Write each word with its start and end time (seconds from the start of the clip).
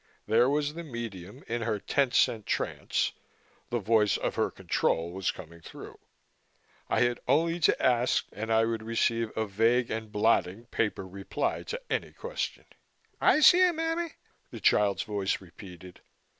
There 0.25 0.49
was 0.49 0.73
the 0.73 0.83
medium 0.83 1.43
in 1.47 1.61
her 1.61 1.77
ten 1.79 2.09
cent 2.11 2.47
trance 2.47 3.11
the 3.69 3.77
voice 3.77 4.17
of 4.17 4.33
her 4.33 4.49
"control" 4.49 5.11
was 5.11 5.29
coming 5.29 5.61
through. 5.61 5.99
I 6.89 7.01
had 7.01 7.19
only 7.27 7.59
to 7.59 7.79
ask 7.79 8.25
and 8.33 8.51
I 8.51 8.65
would 8.65 8.81
receive 8.81 9.31
a 9.37 9.45
vague 9.45 9.91
and 9.91 10.11
blotting 10.11 10.65
paper 10.65 11.07
reply 11.07 11.61
to 11.61 11.79
any 11.91 12.13
question. 12.13 12.65
"I'se 13.21 13.51
here, 13.51 13.73
mammy," 13.73 14.13
the 14.49 14.59
child's 14.59 15.03
voice 15.03 15.39
repeated. 15.39 16.01